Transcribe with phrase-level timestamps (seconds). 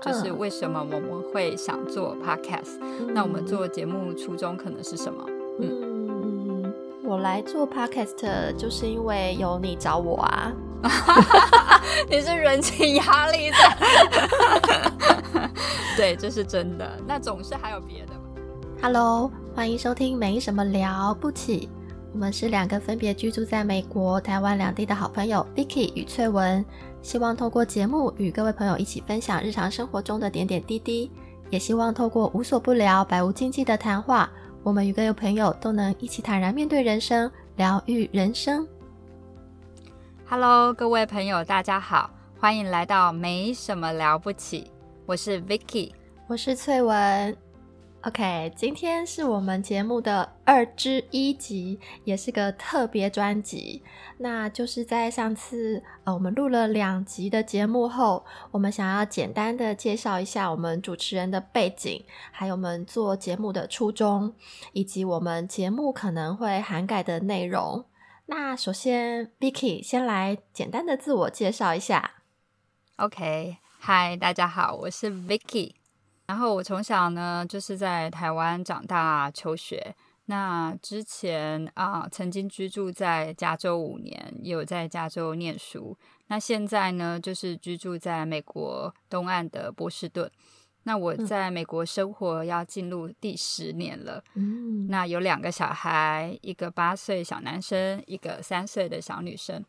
[0.00, 2.78] 就是为什么我们会想做 podcast？
[3.12, 5.24] 那我们做节目初衷可能是什么？
[5.60, 6.72] 嗯，
[7.04, 10.52] 我来做 podcast 就是因为有你找我啊。
[12.08, 15.50] 你是人情压力的？
[15.96, 16.90] 对，这是真的。
[17.06, 18.20] 那总是还有别的吧
[18.82, 21.68] ？Hello，欢迎收听没什么了不起。
[22.12, 26.64] 我们是两个分别居住在美国、台湾两地的好朋友 Vicky 与翠文，
[27.02, 31.10] 希望透过节目与各位朋友一起分享日常生活中的点点滴滴，
[31.50, 34.28] 也希望透过无所不聊、百无禁忌的谈话，
[34.64, 38.66] 我们与各位朋友都能一起坦然面对人生，疗愈人生。
[40.28, 44.70] Hello，各位朋友，大家好，欢迎来到没什么了不起，
[45.06, 45.92] 我是 Vicky，
[46.26, 47.49] 我是翠文。
[48.02, 53.82] OK，今天是我们节目的二之一集，也是个特别专辑。
[54.16, 64.34] 那就是在上次呃我们录了两集的节目后，我们想要简单的介绍一下我们主持人的背景，还有我们做节目的初衷，
[64.72, 67.84] 以及我们节目可能会涵盖的内容。
[68.26, 72.12] 那首先，Vicky 先来简单的自我介绍一下。
[72.96, 75.79] OK，嗨，大家好，我是 Vicky。
[76.30, 79.92] 然后我从小呢就是在台湾长大求学，
[80.26, 85.98] 那之前啊曾经居住在加州五年，也有在加州念书。
[86.28, 90.30] 那现在呢就是居住在美国东岸的波士顿。
[90.84, 94.22] 那我在美国生活要进入第十年了。
[94.34, 99.64] 嗯，那有两个小孩，一个八岁小男生，一个三岁的小女生。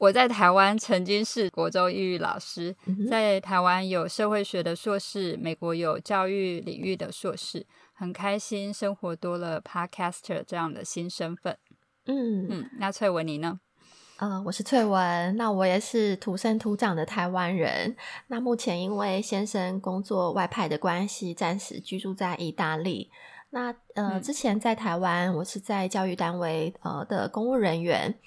[0.00, 2.74] 我在台湾曾经是国中英语老师，
[3.06, 11.54] 在台湾有社会学的硕士，美国有教育领域的硕士，很开心生活多了 podcaster 这样的新身份。
[12.06, 13.60] 嗯嗯，那翠文你呢？
[14.16, 17.94] 呃，我是翠文，那我也是土生土长的台湾人。
[18.28, 23.10] 那目前因为先生工作外派的关系，暂时居住在意大利。
[23.50, 28.18] 那呃，之前在台湾，我是在教育单位呃的公务人员。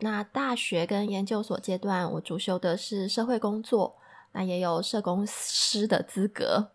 [0.00, 3.96] 那大学跟研究所阶段，我主修的是社会工作，
[4.32, 6.70] 那也有社工师的资格。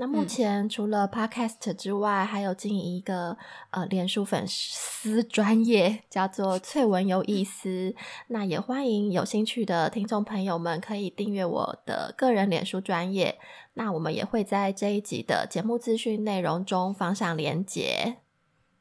[0.00, 3.36] 那目前除了 Podcast 之外，还有经营一个
[3.70, 7.96] 呃脸书粉丝专业，叫做翠文有意思。
[8.28, 13.40] 那也欢迎有兴趣的听众朋友们可以订阅我的个人脸书专业。
[13.74, 18.18] 那我们也会在这一集的节目资讯内容中放上连结。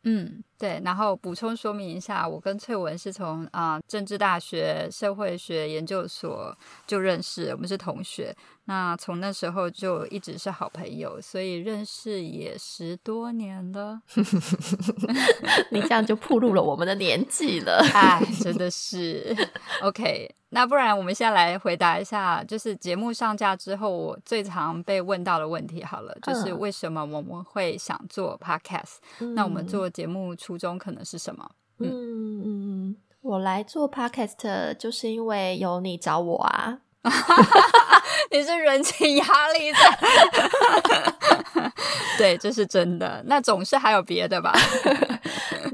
[0.09, 8.33] 嗯，对，然后补充说明一下，我跟翠文是从啊政治大学社会学研究所就认识，我们是同学。
[8.65, 14.01] 那从那时候就一直是好朋友，所以认识也十多年了。
[15.71, 19.35] 你这样就暴露了我们的年纪了，哎，真的是。
[19.81, 25.83] OK，那不然我们先来回答一下，就是节目上架之后，我最常被问到的问题。
[25.83, 28.97] 好了，就是为什么我们会想做 Podcast？
[29.35, 31.49] 那我们做节目初衷可能是什么？
[31.79, 36.79] 嗯嗯嗯，我来做 Podcast 就是因为有你找我啊。
[38.31, 41.71] 你是人情压力在，
[42.17, 43.23] 对，这是真的。
[43.27, 44.53] 那总是还有别的吧？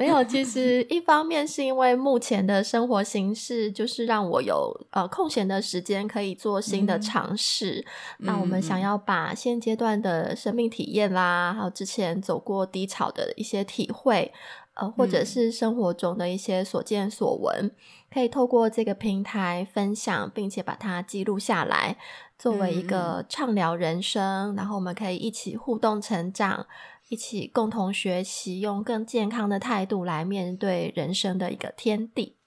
[0.03, 7.86] 没有，其实一方面是因为目前的生活形式，就是让我有呃空闲的时间可以做新的尝试。
[8.18, 14.34] 那我们想要把现阶段的生命体验啦，还有之前走过低潮的一些体会。
[14.75, 17.70] 呃，或者是生活中的一些所见所闻，
[18.12, 21.96] 可以透过这个平台分享，并且把它记录下来，
[22.40, 24.56] 作为一个畅聊人生。
[24.56, 26.66] 然后我们可以一起互动成长，
[27.13, 32.38] 一起共同学习，用更健康的态度来面对人生的一个天地。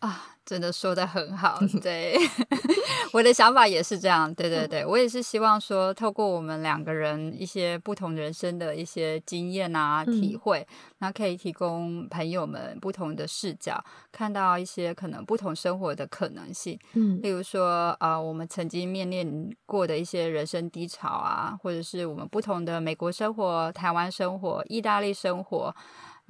[0.00, 0.26] 啊。
[0.42, 2.16] 真的说的很好， 对，
[3.12, 10.66] 我的想法也是这样，对对对，我也是希望说，透过我们两个人一些不同人生的一些经验啊、体会，
[10.98, 13.80] 那可以提供朋友们不同的视角，
[14.10, 16.76] 看到一些可能不同生活的可能性。
[16.94, 25.72] 嗯，例如说，啊，我们曾经面临过的一些人生低潮啊，或者是我们不同的美国生活、台湾生活、意大利生活。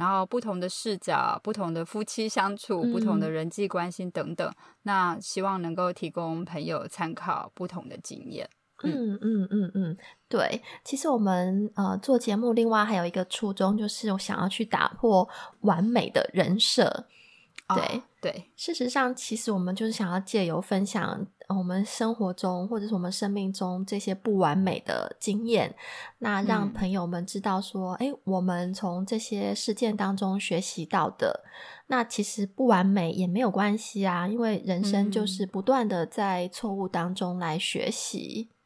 [0.00, 4.50] 然后不同的视角，不同的夫妻相处，不同的人际关系等等，
[4.84, 8.48] 那希望能够提供朋友参考不同的经验。
[8.82, 15.28] 嗯嗯嗯嗯，对，其实我们呃做节目，另外还有一个初衷，就是我想要去打破
[15.60, 17.04] 完美的人设。
[17.76, 18.02] 对。
[18.20, 25.74] 对，事实上，其实我们就是想要借由分享我们生活中或者是我们生命中这些不完美的经验，
[26.18, 31.42] 那让朋友们知道说，哎，我们从这些事件当中学习到的，
[31.86, 38.50] 那其实不完美也没有关系啊，因为人生就是不断的在错误当中来学习。
[38.50, 38.59] 嗯，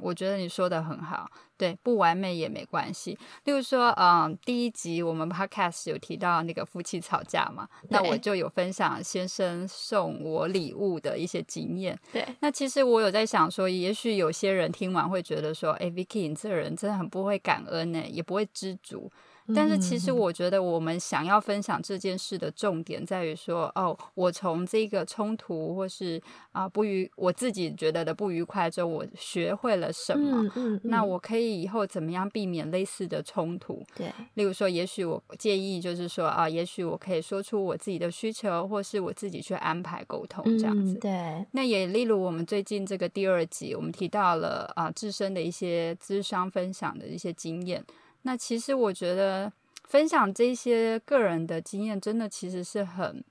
[0.00, 3.18] 我觉得你说的很好，对，不完美也没关系。
[3.44, 11.98] 例如说，嗯，第一集我们 podcast 有提到那个夫妻吵架嘛，那我就有分享先生送我礼物的一些经验。
[12.12, 19.10] 对，那其实我有在想说，也许有些人听完会觉得说，哎，Vicky，你这人真的很不会感恩呢，也不会知足。
[19.54, 26.20] 但是其实我觉得，我们想要分享这件事的重点在于说，哦，我从这个冲突或是
[26.52, 30.50] 啊不愉，我自己觉得的不愉快之后，我学会了什么？
[30.84, 33.82] 那我可以以后怎么样避免类似的冲突？
[33.96, 40.94] 对，例如说，也许我建议就是说啊，也许我可以说出我自己的需求，或是我自己去安排沟通这样子。
[40.94, 47.84] 对，那也例如我们最近这个第二集，我们提到了啊自身的一些智商分享的一些经验。
[48.22, 49.52] 那其实我觉得
[49.84, 53.24] 分享这些个人的经验，真的其实是很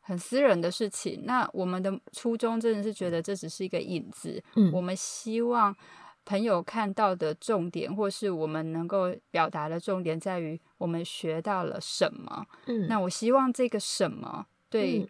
[0.00, 1.22] 很私人的事情。
[1.24, 5.76] 那我们的初衷真的是觉得这只是一个影子，嗯，我们希望
[6.24, 12.46] 朋友看到的重点，或是我们能够表达的重点，在于我们学到了什么。
[12.66, 15.06] 嗯，那我希望这个什么对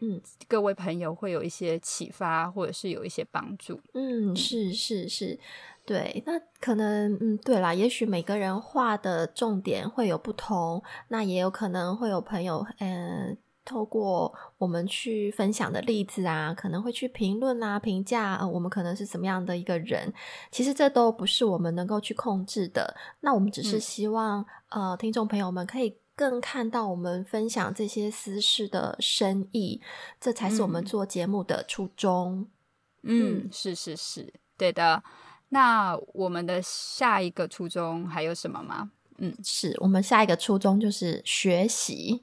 [0.48, 3.80] 各位朋友会有一些启发，或者是有一些帮助。
[3.94, 5.38] 嗯，是是是。
[5.86, 20.12] 对，那可能嗯，对啦，也许每个人画的重点会有不同，那也有可能会有朋友，嗯，透过我们去分享的例子啊，可能会去评论啊、评价，呃，我们可能是什么样的一个人，
[20.50, 22.96] 其实这都不是我们能够去控制的。
[23.20, 29.80] 那我们只是希望，呃，听众朋友们可以更看到我们分享这些私事的深意，
[30.20, 32.48] 这才是我们做节目的初衷。
[33.04, 35.04] 嗯，是是是，对的。
[35.50, 38.90] 那我们的下一个初衷还有什么吗？
[39.18, 42.22] 嗯，是我们下一个初衷就是学习。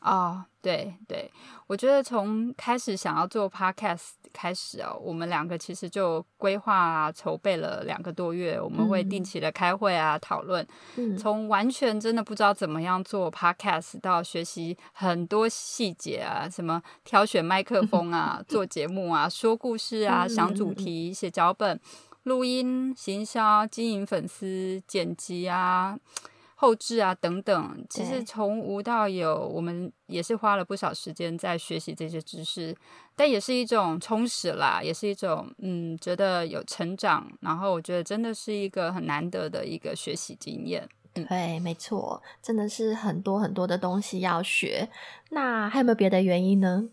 [0.00, 1.30] 哦，对对，
[1.66, 10.66] 我觉得从开始想要做 podcast 开始哦，我们两个其实就规划啊筹备了两个多月，我们会定期的开会啊讨论。
[10.96, 21.80] 嗯，从完全真的不知道怎么样做 podcast 到学习很多细节啊，什么挑选麦克风啊、 做节目啊、说故事啊、想主题、写脚本。
[22.24, 25.98] 录音、行销、经营粉丝、剪辑啊、
[26.56, 32.74] 后置啊等等，其实从无到有，我们也是花了不少时间在学习这些知识，
[33.14, 37.30] 但也是一种充实啦，也是一种嗯，觉得有成长。
[37.40, 40.88] 然后我觉得真的是一个很难得的一个学习经验。
[41.12, 44.88] 对，没错，真的是很多很多的东西要学。
[45.30, 46.88] 那还有没有别的原因呢？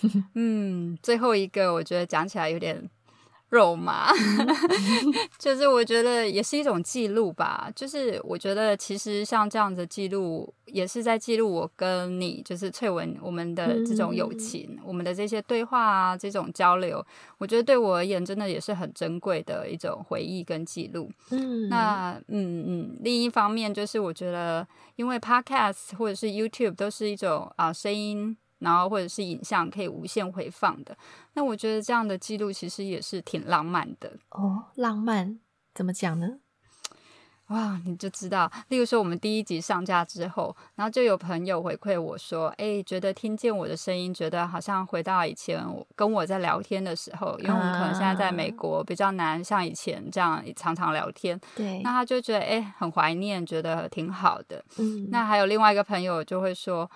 [0.34, 2.88] 嗯，最后一个，我觉得讲起来有点。
[3.52, 4.10] 肉麻，
[5.38, 7.70] 就是我觉得也是一种记录吧。
[7.76, 17.04] 就是我觉得其实像这样的记录，也是在记录我跟你，就是翠文我们的这种友情，我们的这些对话啊，这种交流，
[17.36, 21.10] 我觉得对我而言真的也是很珍贵的一种回忆跟记录。
[21.28, 24.66] 嗯，那嗯嗯，另一方面就是我觉得，
[24.96, 28.34] 因为 Podcast 或者是 YouTube 都是一种啊声音。
[28.62, 30.96] 然后或者是影像可以无限回放的，
[31.34, 34.64] 那我觉得这样的记录其实也是挺浪漫的哦。
[34.76, 35.38] 浪漫
[35.74, 36.38] 怎么讲呢？
[37.48, 45.62] 哇，你就知道，例如说我们第一集上架之后，然后就有朋友回馈我说，哎，觉得听见我的声音，觉得好像回到以前
[45.94, 51.38] 跟我在聊天的时候，因为我们可能现在在美国比较难像以前这样常常聊天。
[51.54, 54.64] 对，那他就觉得哎很怀念，觉得挺好的。
[54.78, 56.90] 嗯，那还有另外一个朋友就会说。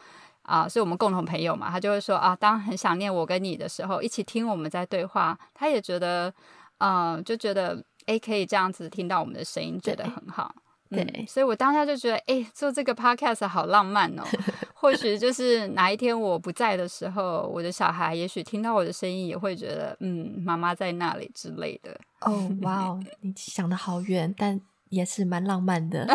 [0.46, 6.32] 啊，是我们共同朋友嘛，他就会说啊，当很想念我跟你的时候，一起听我们在对话，他也觉得，
[6.78, 10.54] 嗯，就觉得哎，可以这样子听到我们的声音，觉得很好。
[10.88, 14.22] 对，所以我当下就觉得，哎，做这个 podcast 好浪漫哦。
[14.72, 21.98] 或许就是哪一天我不在的时候，我的小孩也许听到我的声音，也会觉得，嗯，妈妈在那里之类的。
[22.20, 24.60] 哦，哇哦，你想的好远，但。
[24.88, 26.06] 也是蛮浪漫的，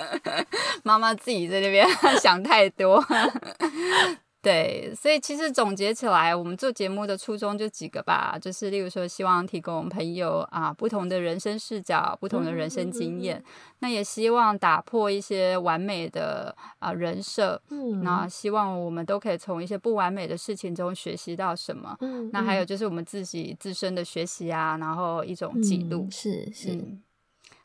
[0.84, 1.86] 妈妈自己在那边
[2.20, 3.04] 想太多。
[4.42, 13.44] 对，所以其实总结起来，我们做节目的初衷就几个吧，就是例如说，希望提供朋友啊不同的人生视角、不同的人生经验。
[13.80, 17.60] 那也希望打破一些完美的啊人设。
[17.68, 21.94] 嗯，那希望我们都可以从一些不完美的事情中学习到什么。
[22.00, 26.08] 嗯，那还有就是我们自己自身的学习啊，然后一种记录。
[26.10, 26.82] 是是。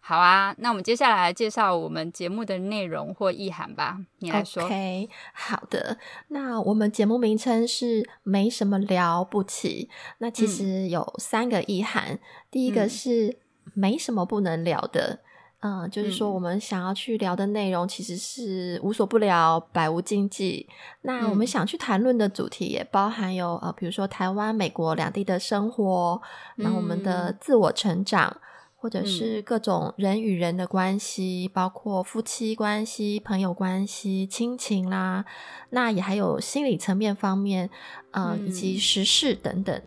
[0.08, 3.98] 好啊，那我们接下来介绍我们节目的内容或意涵吧。
[4.20, 4.64] 你来说。
[4.64, 5.98] OK，好的。
[6.28, 9.90] 那我们节目名称是没什么了不起。
[10.20, 12.20] 那其实有三个意涵。
[12.52, 13.40] 第一个是
[13.74, 15.22] 没什么不能聊的。
[15.62, 20.70] 嗯，就是说我们想要去聊的内容其实是无所不聊、百无禁忌。
[21.02, 26.22] 那我们想去谈论的主题也包含有呃，比如说台湾、美国两地的生活，
[26.58, 28.38] 那我们的自我成长。
[28.86, 35.26] 或者是各种人与人的关系，包括夫妻关系、朋友关系、亲情啦，
[35.72, 37.68] 那也还有心理层面方面，
[38.12, 39.82] 呃，以及时事等等。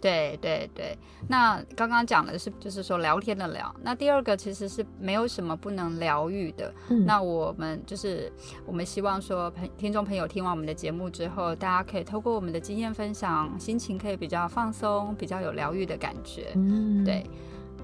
[0.00, 0.96] 对对对，
[1.28, 6.72] 那刚刚讲的是就是说聊天的聊，那第二个其实是没有什么不能疗愈的。
[7.04, 8.32] 那我们就是
[8.64, 16.52] 我们希望说，朋听众朋友听完我们的节目之后，大家可以透过我们的经验分享，心情可以比较放松，比较有疗愈的感觉。
[16.54, 17.22] 嗯，对。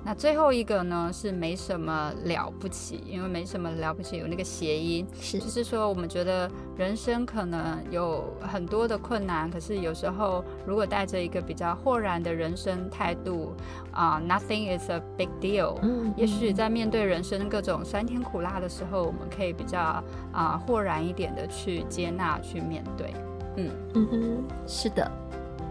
[0.05, 5.39] 那最后一个呢是没什么了不起，因为没什么了不起，有那个谐音，是。
[5.39, 13.55] 就是说我们觉得人生可能有很多的困难，可是有时候如果带着一个比较豁然的人生态度
[13.93, 20.03] 啊，nothing is a big deal，嗯，也许在面对人生各种酸甜苦辣的时候，我们可以比较
[20.33, 23.13] 啊豁然一点的去接纳去面对，
[23.57, 23.71] 嗯。
[23.95, 25.11] 嗯哼，是的。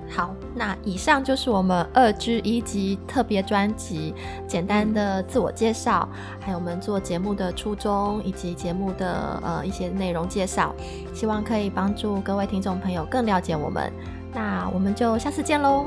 [0.10, 4.14] 好，那以上就是我们二之一集特别专辑
[4.48, 10.74] 简单的自我介绍，还有我们做节目的初衷以及节目的呃一些内容介绍，
[11.14, 13.92] 希望可以帮助各位听众朋友更了解我们。
[14.34, 15.86] 那我们就下次见喽，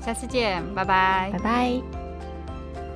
[0.00, 1.72] 下次见，拜拜，拜拜。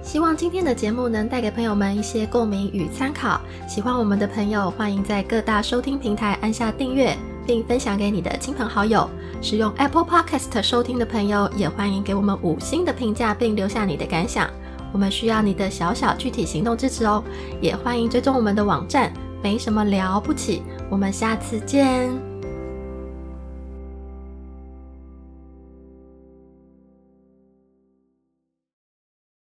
[0.02, 3.40] 希望今天的节目能带给朋友们一些共鸣与参考。
[3.66, 7.16] 喜欢我们的朋友，欢迎在各大收听平台按下订阅。
[7.46, 9.08] 并分享给你的亲朋好友。
[9.40, 14.48] 使用 Apple Podcast 收听的朋友，也欢迎给我们五星的评价，并留下你的感想。
[14.92, 17.22] 我们需要你的小小具体行动支持哦。
[17.60, 20.62] 也欢迎追踪我们的网站，没什么了不起。
[20.88, 22.33] 我们下次见。